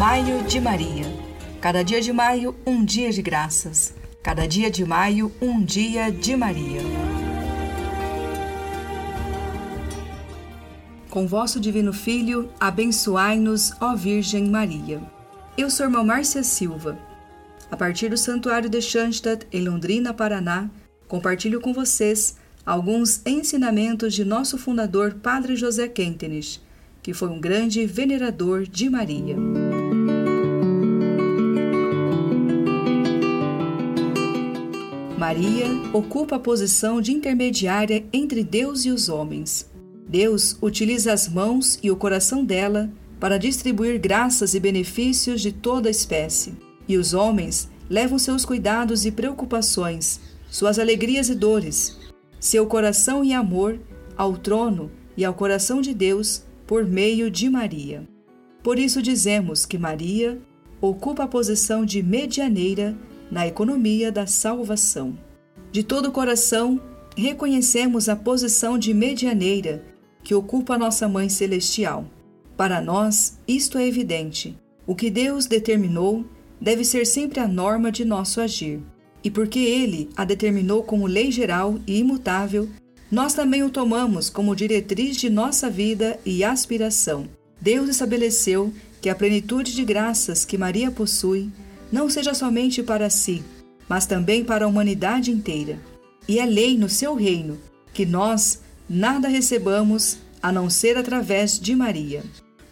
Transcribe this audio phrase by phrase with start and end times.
[0.00, 1.04] Maio de Maria.
[1.60, 3.92] Cada dia de maio, um dia de graças.
[4.22, 6.80] Cada dia de maio, um dia de Maria.
[11.10, 15.02] Com vosso divino Filho, abençoai-nos, ó Virgem Maria.
[15.54, 16.98] Eu sou irmã Márcia Silva.
[17.70, 20.70] A partir do Santuário de Schanstatt, em Londrina, Paraná,
[21.08, 26.58] compartilho com vocês alguns ensinamentos de nosso fundador, Padre José Kentenich,
[27.02, 29.36] que foi um grande venerador de Maria.
[35.20, 39.70] Maria ocupa a posição de intermediária entre Deus e os homens.
[40.08, 45.88] Deus utiliza as mãos e o coração dela para distribuir graças e benefícios de toda
[45.88, 46.54] a espécie.
[46.88, 51.98] E os homens levam seus cuidados e preocupações, suas alegrias e dores,
[52.40, 53.78] seu coração e amor
[54.16, 58.08] ao trono e ao coração de Deus por meio de Maria.
[58.62, 60.40] Por isso dizemos que Maria
[60.80, 62.96] ocupa a posição de medianeira
[63.30, 65.16] na economia da salvação.
[65.70, 66.80] De todo o coração,
[67.16, 69.84] reconhecemos a posição de medianeira
[70.22, 72.04] que ocupa a nossa Mãe Celestial.
[72.56, 74.58] Para nós, isto é evidente.
[74.86, 76.24] O que Deus determinou
[76.60, 78.80] deve ser sempre a norma de nosso agir.
[79.22, 82.68] E porque Ele a determinou como lei geral e imutável,
[83.10, 87.28] nós também o tomamos como diretriz de nossa vida e aspiração.
[87.60, 91.50] Deus estabeleceu que a plenitude de graças que Maria possui
[91.90, 93.42] não seja somente para si,
[93.88, 95.78] mas também para a humanidade inteira.
[96.28, 97.58] E é lei no seu reino
[97.92, 102.22] que nós nada recebamos a não ser através de Maria.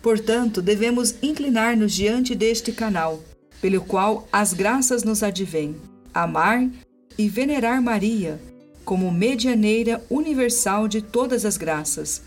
[0.00, 3.20] Portanto, devemos inclinar-nos diante deste canal,
[3.60, 5.76] pelo qual as graças nos advêm
[6.14, 6.68] amar
[7.16, 8.40] e venerar Maria
[8.84, 12.22] como medianeira universal de todas as graças,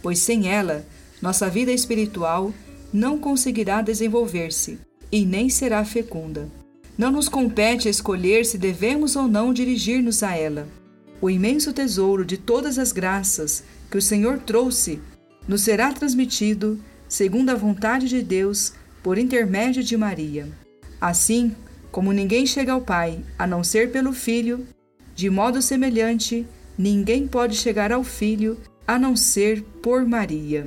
[0.00, 0.86] pois sem ela,
[1.20, 2.52] nossa vida espiritual
[2.92, 4.78] não conseguirá desenvolver-se
[5.16, 6.46] e nem será fecunda.
[6.98, 10.68] Não nos compete escolher se devemos ou não dirigir-nos a ela.
[11.20, 15.00] O imenso tesouro de todas as graças que o Senhor trouxe
[15.48, 16.78] nos será transmitido,
[17.08, 20.48] segundo a vontade de Deus, por intermédio de Maria.
[21.00, 21.54] Assim,
[21.90, 24.66] como ninguém chega ao Pai a não ser pelo Filho,
[25.14, 26.46] de modo semelhante,
[26.76, 30.66] ninguém pode chegar ao Filho a não ser por Maria.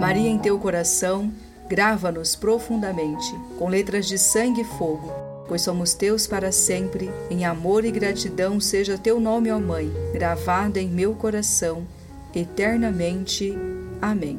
[0.00, 1.32] Maria em teu coração,
[1.68, 5.10] grava-nos profundamente, com letras de sangue e fogo,
[5.48, 7.10] pois somos teus para sempre.
[7.30, 11.86] Em amor e gratidão seja teu nome, ó Mãe, gravado em meu coração
[12.34, 13.56] eternamente.
[14.00, 14.38] Amém.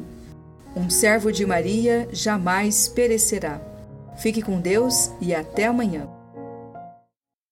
[0.76, 3.60] Um servo de Maria jamais perecerá.
[4.18, 6.17] Fique com Deus e até amanhã.